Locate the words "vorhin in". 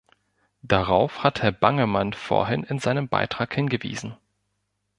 2.13-2.79